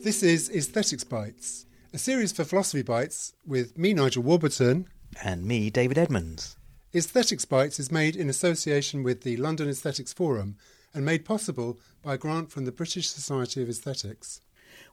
[0.00, 4.86] This is Aesthetics Bites, a series for philosophy bites with me, Nigel Warburton.
[5.24, 6.56] And me, David Edmonds.
[6.94, 10.56] Aesthetics Bites is made in association with the London Aesthetics Forum
[10.94, 14.40] and made possible by a grant from the British Society of Aesthetics.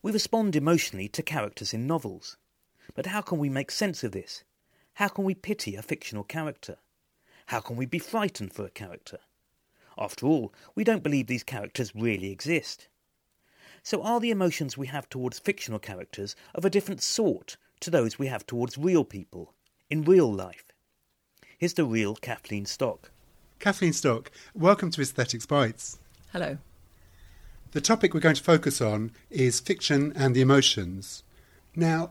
[0.02, 2.38] We respond emotionally to characters in novels.
[2.96, 4.44] But how can we make sense of this?
[4.96, 6.78] How can we pity a fictional character?
[7.46, 9.20] How can we be frightened for a character?
[10.00, 12.88] After all, we don't believe these characters really exist.
[13.86, 18.18] So are the emotions we have towards fictional characters of a different sort to those
[18.18, 19.54] we have towards real people,
[19.92, 20.72] in real life?
[21.60, 23.12] Here's the real Kathleen Stock.
[23.60, 26.00] Kathleen Stock, welcome to Aesthetics Bites.
[26.32, 26.58] Hello.
[27.74, 31.22] The topic we're going to focus on is fiction and the emotions.
[31.76, 32.10] Now,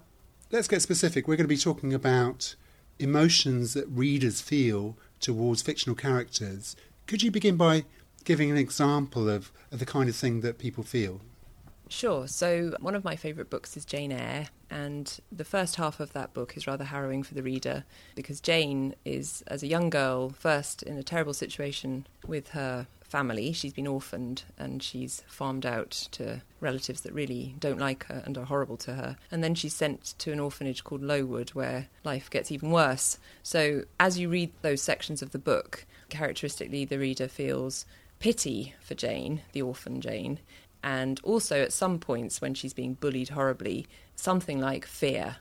[0.53, 1.27] let's get specific.
[1.27, 2.55] We're going to be talking about
[3.01, 6.77] emotions that readers feel towards fictional characters.
[7.09, 7.85] Could you begin by
[8.23, 11.21] giving an example of, of the kind of thing that people feel?
[11.95, 12.27] Sure.
[12.27, 16.35] So, one of my favourite books is Jane Eyre, and the first half of that
[16.35, 17.85] book is rather harrowing for the reader
[18.17, 23.53] because Jane is, as a young girl, first in a terrible situation with her family.
[23.53, 28.37] She's been orphaned and she's farmed out to relatives that really don't like her and
[28.37, 29.17] are horrible to her.
[29.31, 33.19] And then she's sent to an orphanage called Lowood where life gets even worse.
[33.45, 37.87] So, as you read those sections of the book, characteristically, the reader feels
[38.19, 40.41] pity for Jane, the orphan Jane,
[40.85, 45.37] and also at some points when she's being bullied horribly, something like fear.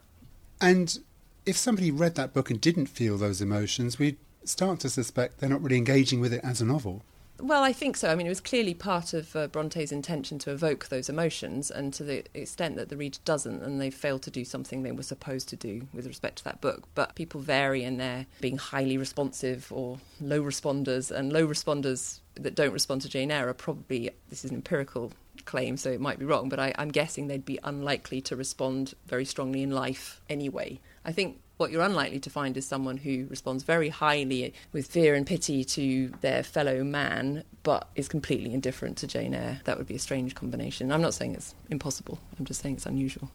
[0.61, 0.97] And
[1.45, 5.49] if somebody read that book and didn't feel those emotions, we'd start to suspect they're
[5.49, 7.03] not really engaging with it as a novel.
[7.39, 8.09] Well, I think so.
[8.09, 11.93] I mean, it was clearly part of uh, Bronte's intention to evoke those emotions, and
[11.95, 15.03] to the extent that the reader doesn't, and they fail to do something they were
[15.03, 16.83] supposed to do with respect to that book.
[16.95, 22.55] But people vary in their being highly responsive or low responders, and low responders that
[22.55, 25.11] don't respond to Jane Eyre are probably, this is an empirical
[25.45, 28.93] claim, so it might be wrong, but I, I'm guessing they'd be unlikely to respond
[29.07, 30.79] very strongly in life anyway.
[31.05, 35.15] I think what you're unlikely to find is someone who responds very highly with fear
[35.15, 39.61] and pity to their fellow man, but is completely indifferent to Jane Eyre.
[39.65, 40.91] That would be a strange combination.
[40.91, 43.29] I'm not saying it's impossible, I'm just saying it's unusual.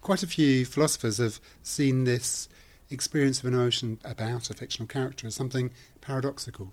[0.00, 2.48] Quite a few philosophers have seen this
[2.90, 5.70] experience of an emotion about a fictional character as something
[6.00, 6.72] paradoxical.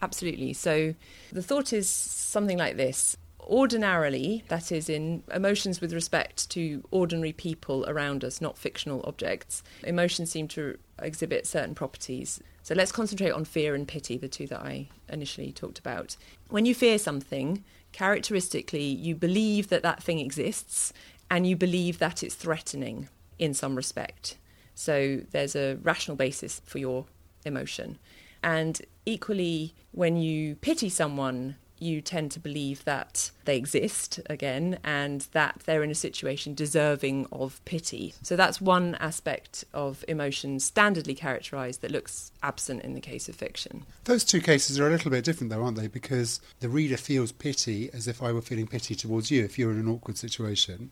[0.00, 0.52] Absolutely.
[0.52, 0.94] So
[1.32, 3.16] the thought is something like this
[3.46, 9.62] ordinarily, that is, in emotions with respect to ordinary people around us, not fictional objects,
[9.84, 12.40] emotions seem to exhibit certain properties.
[12.62, 16.16] So let's concentrate on fear and pity, the two that I initially talked about.
[16.48, 20.92] When you fear something, characteristically, you believe that that thing exists
[21.30, 23.08] and you believe that it's threatening
[23.38, 24.36] in some respect.
[24.74, 27.06] So there's a rational basis for your
[27.44, 27.98] emotion.
[28.42, 35.26] And equally, when you pity someone, you tend to believe that they exist again and
[35.32, 38.14] that they're in a situation deserving of pity.
[38.22, 43.36] So that's one aspect of emotion standardly characterized that looks absent in the case of
[43.36, 43.84] fiction.
[44.04, 45.88] Those two cases are a little bit different, though, aren't they?
[45.88, 49.72] Because the reader feels pity as if I were feeling pity towards you if you're
[49.72, 50.90] in an awkward situation.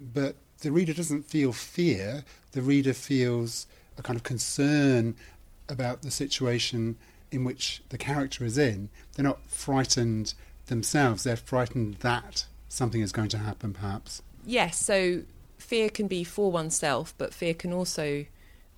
[0.00, 3.66] But the reader doesn't feel fear, the reader feels
[3.96, 5.14] a kind of concern
[5.68, 6.96] about the situation
[7.34, 10.34] in which the character is in, they're not frightened
[10.66, 14.22] themselves, they're frightened that something is going to happen, perhaps.
[14.46, 15.22] Yes, so
[15.58, 18.26] fear can be for oneself, but fear can also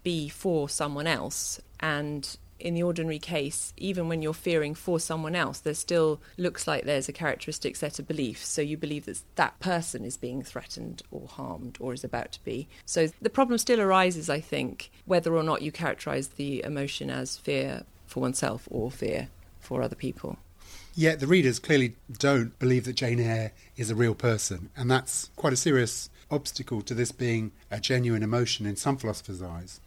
[0.02, 1.60] be for someone else.
[1.80, 6.66] And in the ordinary case, even when you're fearing for someone else, there still looks
[6.66, 8.48] like there's a characteristic set of beliefs.
[8.48, 12.44] So you believe that that person is being threatened or harmed or is about to
[12.44, 12.68] be.
[12.84, 17.36] So the problem still arises, I think, whether or not you characterize the emotion as
[17.36, 19.28] fear for oneself or fear
[19.60, 20.38] for other people.
[20.94, 25.30] Yet the readers clearly don't believe that Jane Eyre is a real person, and that's
[25.36, 29.80] quite a serious obstacle to this being a genuine emotion in some philosophers' eyes.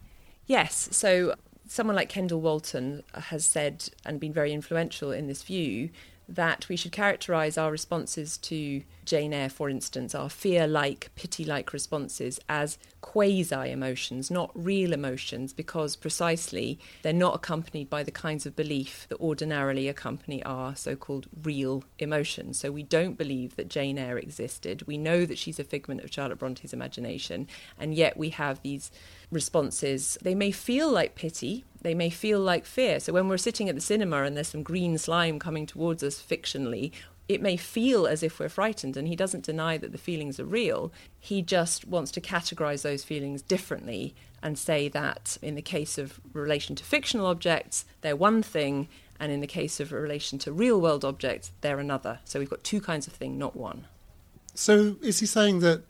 [0.46, 1.34] Yes, so
[1.66, 5.90] someone like Kendall Walton has said and been very influential in this view
[6.28, 11.44] that we should characterize our responses to Jane Eyre, for instance, our fear like, pity
[11.44, 18.12] like responses as quasi emotions, not real emotions, because precisely they're not accompanied by the
[18.12, 22.60] kinds of belief that ordinarily accompany our so called real emotions.
[22.60, 24.86] So we don't believe that Jane Eyre existed.
[24.86, 27.48] We know that she's a figment of Charlotte Bronte's imagination,
[27.80, 28.92] and yet we have these
[29.32, 30.18] responses.
[30.22, 33.00] They may feel like pity, they may feel like fear.
[33.00, 36.22] So when we're sitting at the cinema and there's some green slime coming towards us
[36.22, 36.92] fictionally,
[37.30, 40.44] it may feel as if we're frightened, and he doesn't deny that the feelings are
[40.44, 40.92] real.
[41.20, 46.18] He just wants to categorize those feelings differently and say that in the case of
[46.32, 48.88] relation to fictional objects, they're one thing,
[49.20, 52.18] and in the case of relation to real world objects, they're another.
[52.24, 53.86] So we've got two kinds of thing, not one.
[54.54, 55.82] So is he saying that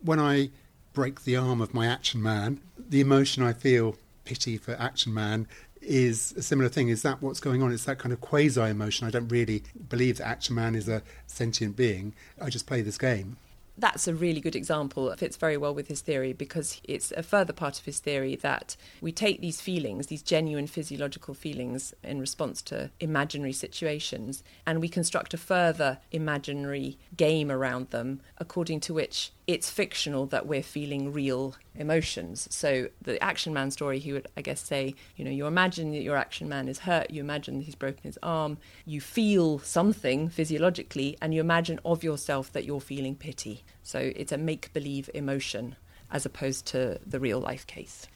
[0.00, 0.50] when I
[0.92, 5.48] break the arm of my action man, the emotion I feel, pity for action man,
[5.84, 6.88] is a similar thing.
[6.88, 7.72] Is that what's going on?
[7.72, 9.06] It's that kind of quasi emotion.
[9.06, 12.14] I don't really believe that Action Man is a sentient being.
[12.40, 13.36] I just play this game.
[13.76, 15.10] That's a really good example.
[15.10, 18.36] It fits very well with his theory because it's a further part of his theory
[18.36, 24.80] that we take these feelings, these genuine physiological feelings in response to imaginary situations, and
[24.80, 30.62] we construct a further imaginary game around them according to which it's fictional that we're
[30.62, 32.46] feeling real emotions.
[32.50, 36.02] So the action man story, he would, I guess, say, you know, you imagine that
[36.02, 40.28] your action man is hurt, you imagine that he's broken his arm, you feel something
[40.28, 43.64] physiologically, and you imagine of yourself that you're feeling pity.
[43.82, 45.76] So it's a make believe emotion
[46.10, 48.06] as opposed to the real life case.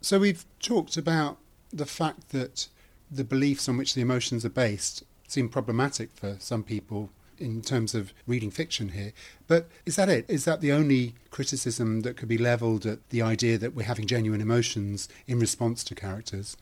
[0.00, 1.38] So we've talked about
[1.70, 2.68] the fact that
[3.10, 7.94] the beliefs on which the emotions are based seem problematic for some people in terms
[7.94, 9.12] of reading fiction here.
[9.46, 10.24] But is that it?
[10.28, 14.06] Is that the only criticism that could be levelled at the idea that we're having
[14.06, 16.56] genuine emotions in response to characters?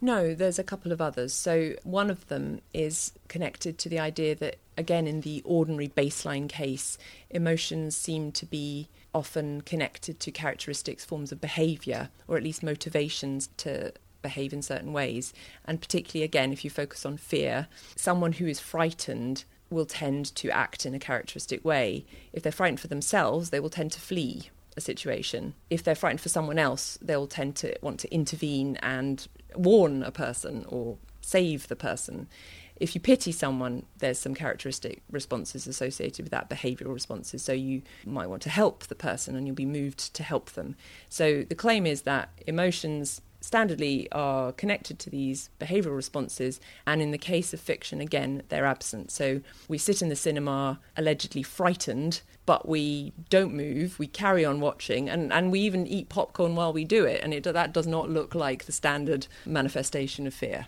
[0.00, 1.32] No, there's a couple of others.
[1.32, 6.48] So, one of them is connected to the idea that, again, in the ordinary baseline
[6.48, 6.98] case,
[7.30, 13.48] emotions seem to be often connected to characteristics, forms of behaviour, or at least motivations
[13.56, 15.32] to behave in certain ways.
[15.64, 19.44] And particularly, again, if you focus on fear, someone who is frightened
[19.74, 22.06] will tend to act in a characteristic way.
[22.32, 25.54] If they're frightened for themselves, they will tend to flee a situation.
[25.70, 30.10] If they're frightened for someone else, they'll tend to want to intervene and warn a
[30.10, 32.28] person or save the person.
[32.76, 37.42] If you pity someone, there's some characteristic responses associated with that, behavioural responses.
[37.42, 40.74] So you might want to help the person and you'll be moved to help them.
[41.08, 47.10] So the claim is that emotions standardly are connected to these behavioural responses, and in
[47.10, 49.10] the case of fiction, again, they're absent.
[49.10, 54.60] So we sit in the cinema allegedly frightened, but we don't move, we carry on
[54.60, 57.86] watching, and, and we even eat popcorn while we do it, and it, that does
[57.86, 60.66] not look like the standard manifestation of fear.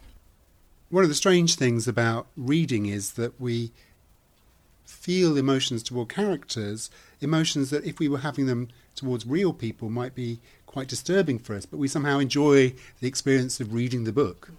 [0.88, 3.72] One of the strange things about reading is that we
[4.86, 6.90] feel emotions toward characters,
[7.20, 11.54] emotions that if we were having them towards real people might be quite disturbing for
[11.54, 14.50] us, but we somehow enjoy the experience of reading the book.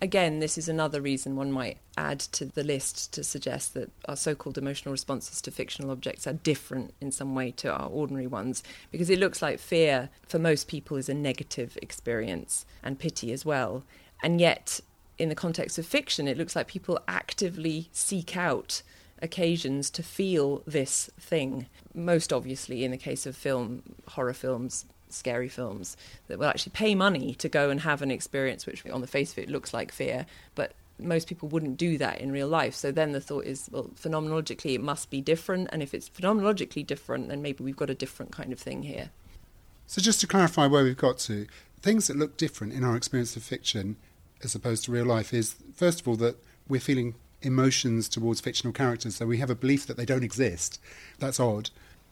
[0.00, 4.16] Again, this is another reason one might add to the list to suggest that our
[4.16, 8.26] so called emotional responses to fictional objects are different in some way to our ordinary
[8.26, 13.32] ones, because it looks like fear for most people is a negative experience, and pity
[13.32, 13.84] as well.
[14.24, 14.80] And yet,
[15.18, 18.82] in the context of fiction, it looks like people actively seek out
[19.22, 21.66] occasions to feel this thing.
[21.94, 25.96] Most obviously, in the case of film, horror films, scary films
[26.26, 29.32] that will actually pay money to go and have an experience which on the face
[29.32, 32.90] of it looks like fear but most people wouldn't do that in real life so
[32.90, 37.28] then the thought is well phenomenologically it must be different and if it's phenomenologically different
[37.28, 39.10] then maybe we've got a different kind of thing here
[39.86, 41.46] so just to clarify where we've got to
[41.80, 43.96] things that look different in our experience of fiction
[44.42, 46.36] as opposed to real life is first of all that
[46.68, 50.80] we're feeling emotions towards fictional characters so we have a belief that they don't exist
[51.18, 51.70] that's odd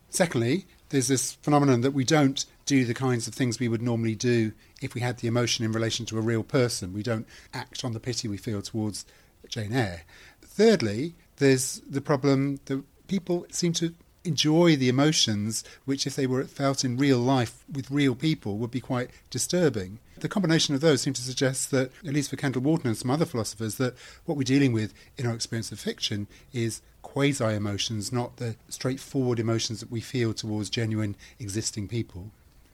[0.09, 4.15] secondly there's this phenomenon that we don't do the kinds of things we would normally
[4.15, 6.93] do if we had the emotion in relation to a real person.
[6.93, 9.07] We don't act on the pity we feel towards
[9.49, 10.03] Jane Eyre.
[10.43, 13.95] Thirdly, there's the problem that people seem to
[14.25, 18.71] enjoy the emotions which, if they were felt in real life with real people, would
[18.71, 19.99] be quite disturbing.
[20.21, 23.11] The combination of those seem to suggest that, at least for Kendall Walton and some
[23.11, 23.95] other philosophers, that
[24.27, 29.39] what we're dealing with in our experience of fiction is quasi emotions, not the straightforward
[29.39, 32.31] emotions that we feel towards genuine existing people.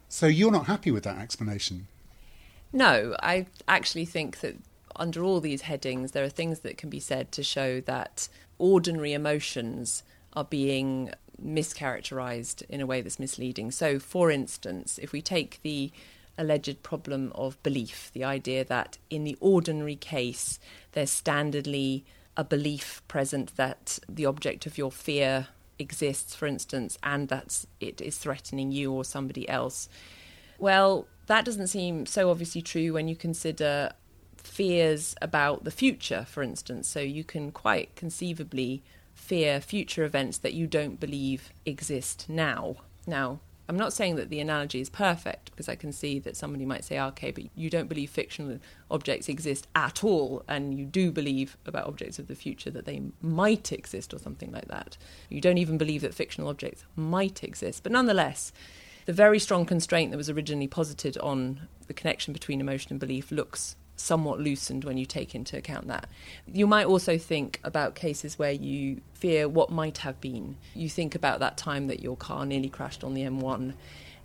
[0.08, 1.86] So you're not happy with that explanation?
[2.72, 4.56] No, I actually think that
[4.96, 9.12] under all these headings, there are things that can be said to show that ordinary
[9.12, 11.12] emotions are being
[11.42, 13.70] mischaracterized in a way that's misleading.
[13.70, 15.92] So, for instance, if we take the
[16.38, 20.58] alleged problem of belief, the idea that in the ordinary case,
[20.92, 22.04] there's standardly
[22.36, 28.00] a belief present that the object of your fear exists, for instance, and that it
[28.00, 29.88] is threatening you or somebody else.
[30.58, 33.90] Well, that doesn't seem so obviously true when you consider
[34.36, 36.88] fears about the future, for instance.
[36.88, 38.82] So you can quite conceivably
[39.14, 42.76] fear future events that you don't believe exist now.
[43.06, 46.64] Now, I'm not saying that the analogy is perfect because I can see that somebody
[46.64, 48.58] might say, okay, but you don't believe fictional
[48.90, 53.02] objects exist at all, and you do believe about objects of the future that they
[53.20, 54.96] might exist or something like that.
[55.28, 57.82] You don't even believe that fictional objects might exist.
[57.82, 58.52] But nonetheless,
[59.06, 63.30] the very strong constraint that was originally posited on the connection between emotion and belief
[63.32, 66.08] looks somewhat loosened when you take into account that.
[66.46, 70.56] You might also think about cases where you fear what might have been.
[70.74, 73.74] You think about that time that your car nearly crashed on the M1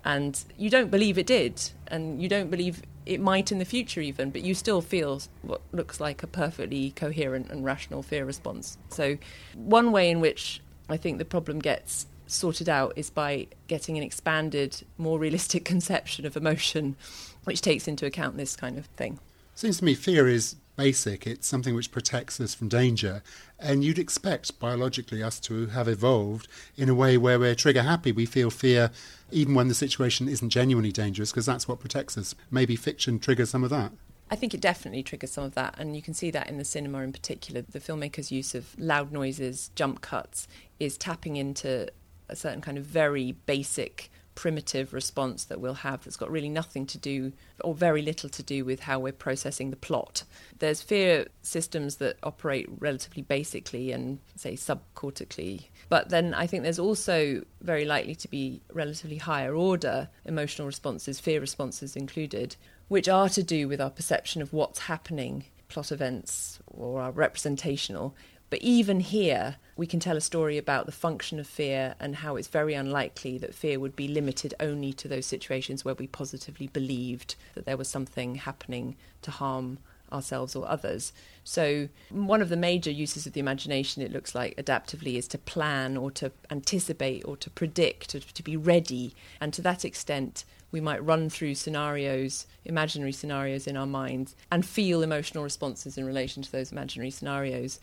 [0.04, 4.02] and you don't believe it did and you don't believe it might in the future
[4.02, 8.78] even but you still feel what looks like a perfectly coherent and rational fear response
[8.90, 9.18] so
[9.56, 14.04] one way in which i think the problem gets sorted out is by getting an
[14.04, 16.96] expanded more realistic conception of emotion
[17.44, 19.20] which takes into account this kind of thing
[19.62, 23.22] seems to me fear is basic it's something which protects us from danger
[23.60, 28.12] and you'd expect biologically us to have evolved in a way where we're trigger happy
[28.12, 28.90] we feel fear
[29.32, 32.36] even when the situation isn't genuinely dangerous, because that's what protects us.
[32.50, 33.92] Maybe fiction triggers some of that.
[34.30, 36.64] I think it definitely triggers some of that, and you can see that in the
[36.64, 37.62] cinema in particular.
[37.62, 40.48] The filmmaker's use of loud noises, jump cuts,
[40.80, 41.90] is tapping into
[42.30, 44.10] a certain kind of very basic
[44.42, 47.32] primitive response that we'll have that's got really nothing to do
[47.64, 50.24] or very little to do with how we're processing the plot.
[50.58, 55.66] There's fear systems that operate relatively basically and say subcortically.
[55.90, 61.20] But then I think there's also very likely to be relatively higher order emotional responses,
[61.20, 62.56] fear responses included,
[62.88, 68.16] which are to do with our perception of what's happening, plot events or are representational,
[68.52, 72.36] but even here, we can tell a story about the function of fear and how
[72.36, 76.68] it's very unlikely that fear would be limited only to those situations where we positively
[76.68, 79.80] believed that there was something happening to harm
[80.12, 81.14] ourselves or others.
[81.46, 85.38] So, one of the major uses of the imagination, it looks like adaptively, is to
[85.38, 89.16] plan or to anticipate or to predict or to be ready.
[89.40, 94.66] And to that extent, we might run through scenarios, imaginary scenarios in our minds, and
[94.66, 97.80] feel emotional responses in relation to those imaginary scenarios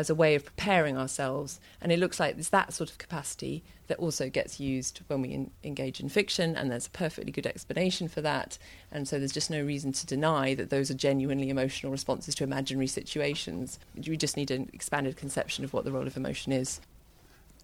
[0.00, 1.60] as a way of preparing ourselves.
[1.78, 5.28] And it looks like there's that sort of capacity that also gets used when we
[5.28, 8.56] in, engage in fiction, and there's a perfectly good explanation for that.
[8.90, 12.44] And so there's just no reason to deny that those are genuinely emotional responses to
[12.44, 13.78] imaginary situations.
[13.94, 16.80] We just need an expanded conception of what the role of emotion is.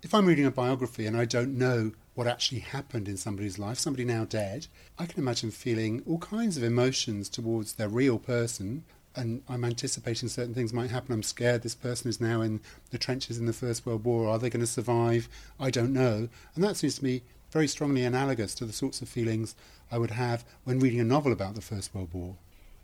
[0.02, 3.78] If I'm reading a biography and I don't know what actually happened in somebody's life,
[3.78, 4.66] somebody now dead,
[4.99, 8.85] I can imagine feeling all kinds of emotions towards their real person,
[9.17, 11.13] and I'm anticipating certain things might happen.
[11.13, 14.29] I'm scared this person is now in the trenches in the First World War.
[14.29, 15.29] Are they going to survive?
[15.59, 16.29] I don't know.
[16.55, 19.55] And that seems to me very strongly analogous to the sorts of feelings
[19.91, 22.37] I would have when reading a novel about the First World War.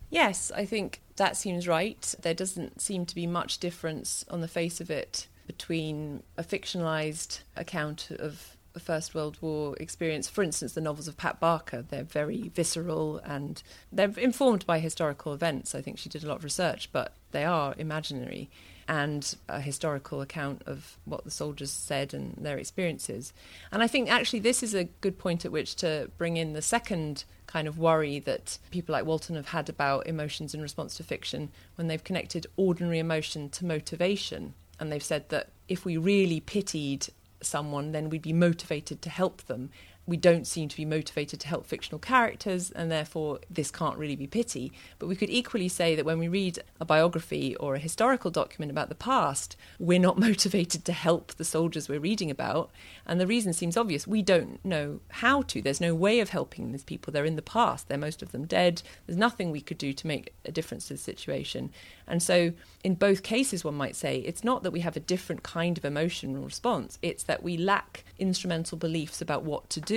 [0.09, 2.13] Yes, I think that seems right.
[2.21, 7.41] There doesn't seem to be much difference on the face of it between a fictionalized
[7.55, 10.27] account of the First World War experience.
[10.27, 13.61] For instance, the novels of Pat Barker, they're very visceral and
[13.91, 15.75] they're informed by historical events.
[15.75, 18.49] I think she did a lot of research, but they are imaginary
[18.87, 23.31] and a historical account of what the soldiers said and their experiences.
[23.71, 26.61] And I think actually this is a good point at which to bring in the
[26.61, 31.03] second kind of worry that people like Walton have had about emotions in response to
[31.03, 34.53] fiction when they've connected ordinary emotion to motivation.
[34.79, 37.07] And they've said that if we really pitied
[37.45, 39.69] someone, then we'd be motivated to help them.
[40.05, 44.17] We don't seem to be motivated to help fictional characters, and therefore this can't really
[44.17, 44.73] be pity.
[44.99, 48.71] But we could equally say that when we read a biography or a historical document
[48.71, 52.69] about the past, we're not motivated to help the soldiers we're reading about.
[53.05, 54.05] And the reason seems obvious.
[54.05, 55.61] We don't know how to.
[55.61, 57.13] There's no way of helping these people.
[57.13, 58.81] They're in the past, they're most of them dead.
[59.07, 61.71] There's nothing we could do to make a difference to the situation.
[62.07, 62.51] And so,
[62.83, 65.85] in both cases, one might say it's not that we have a different kind of
[65.85, 69.92] emotional response, it's that we lack instrumental beliefs about what to do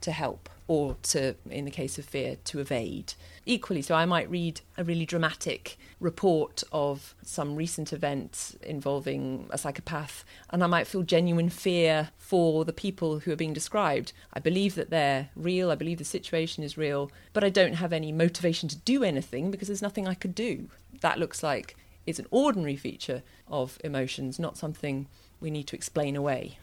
[0.00, 3.14] to help or to, in the case of fear, to evade.
[3.44, 9.58] Equally, so I might read a really dramatic report of some recent event involving a
[9.58, 14.12] psychopath, and I might feel genuine fear for the people who are being described.
[14.32, 17.92] I believe that they're real, I believe the situation is real, but I don't have
[17.92, 20.68] any motivation to do anything because there's nothing I could do.
[21.00, 21.76] That looks like
[22.06, 25.06] it's an ordinary feature of emotions, not something
[25.40, 26.58] we need to explain away.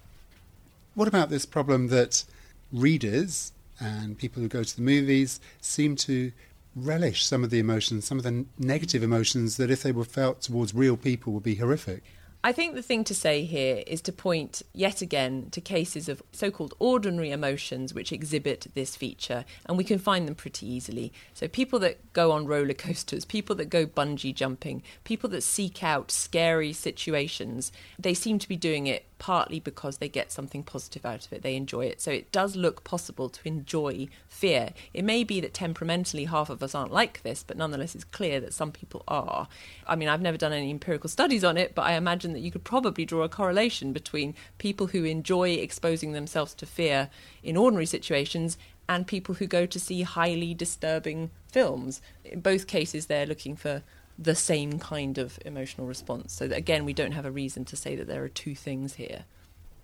[0.96, 2.26] What about this problem that
[2.74, 6.32] readers and people who go to the movies seem to
[6.76, 10.42] relish some of the emotions, some of the negative emotions that, if they were felt
[10.42, 12.04] towards real people, would be horrific.
[12.46, 16.22] I think the thing to say here is to point yet again to cases of
[16.34, 21.14] so called ordinary emotions which exhibit this feature, and we can find them pretty easily.
[21.34, 25.84] So, people that go on roller coasters, people that go bungee jumping, people that seek
[25.84, 31.06] out scary situations, they seem to be doing it partly because they get something positive
[31.06, 31.44] out of it.
[31.44, 32.02] They enjoy it.
[32.02, 34.74] So it does look possible to enjoy fear.
[34.94, 38.42] It may be that temperamentally half of us aren't like this, but nonetheless it's clear
[38.42, 39.48] that some people are.
[39.88, 42.52] I mean, I've never done any empirical studies on it, but I imagine that you
[42.52, 47.10] could probably draw a correlation between people who enjoy exposing themselves to fear
[47.42, 48.58] in ordinary situations
[48.90, 52.02] and people who go to see highly disturbing films.
[52.26, 53.84] In both cases, they're looking for
[54.18, 56.34] the same kind of emotional response.
[56.34, 59.26] So again, we don't have a reason to say that there are two things here.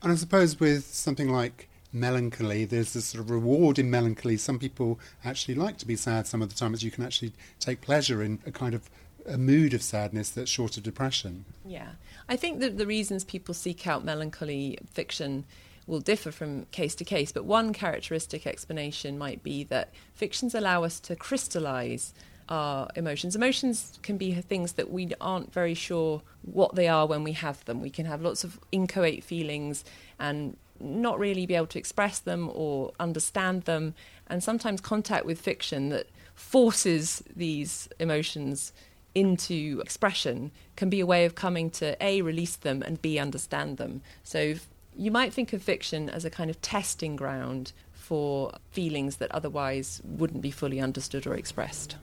[0.02, 4.38] And I suppose with something like melancholy, there's this sort of reward in melancholy.
[4.38, 7.34] Some people actually like to be sad some of the time, as you can actually
[7.60, 8.90] take pleasure in a kind of
[9.26, 11.46] a mood of sadness that's short of depression.
[11.66, 11.90] Yeah.
[12.28, 15.46] I think that the reasons people seek out melancholy fiction
[15.88, 20.84] will differ from case to case, but one characteristic explanation might be that fictions allow
[20.84, 22.14] us to crystallize
[22.50, 23.36] our emotions.
[23.36, 27.64] Emotions can be things that we aren't very sure what they are when we have
[27.66, 27.80] them.
[27.82, 29.86] We can have lots of inchoate feelings
[30.20, 33.94] and not really be able to express them or understand them,
[34.28, 38.72] and sometimes contact with fiction that forces these emotions
[39.14, 43.78] into expression can be a way of coming to A, release them, and B, understand
[43.78, 44.02] them.
[44.24, 44.56] So
[44.96, 50.02] you might think of fiction as a kind of testing ground for feelings that otherwise
[50.04, 51.98] wouldn't be fully understood or expressed.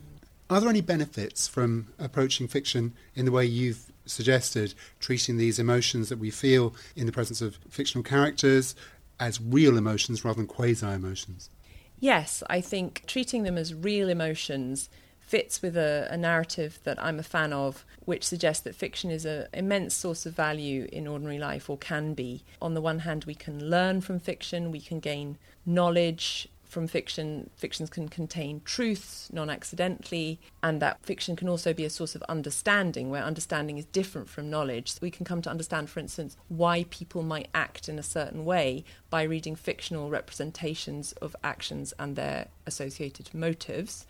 [0.49, 6.09] Are there any benefits from approaching fiction in the way you've suggested, treating these emotions
[6.09, 8.77] that we feel in the presence of fictional characters
[9.19, 11.51] as real emotions rather than quasi emotions?
[11.99, 14.89] Yes, I think treating them as real emotions
[15.19, 19.25] fits with a, a, narrative that I'm a fan of, which suggests that fiction is
[19.25, 22.45] an immense source of value in ordinary life, or can be.
[22.63, 27.51] On the one hand, we can learn from fiction, we can gain knowledge from fiction.
[27.57, 32.23] Fictions can contain truths non accidentally, and that fiction can also be a source of
[32.29, 34.93] understanding, where understanding is different from knowledge.
[34.93, 38.45] So we can come to understand, for instance, why people might act in a certain
[38.45, 44.07] way by reading fictional representations of actions and their associated motives.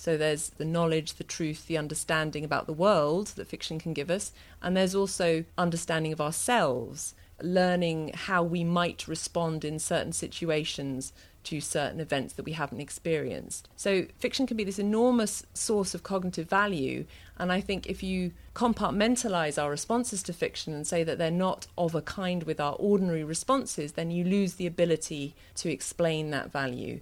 [0.00, 4.10] So there's the knowledge, the truth, the understanding about the world that fiction can give
[4.10, 11.12] us, and there's also understanding of ourselves, learning how we might respond in certain situations
[11.44, 13.68] to certain events that we haven't experienced.
[13.76, 17.04] So fiction can be this enormous source of cognitive value,
[17.38, 21.66] and I think if you compartmentalize our responses to fiction and say that they're not
[21.78, 26.52] of a kind with our ordinary responses, then you lose the ability to explain that
[26.52, 27.00] value.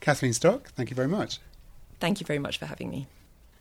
[0.00, 1.38] Kathleen Stock, thank you very much.
[2.00, 3.08] Thank you very much for having me.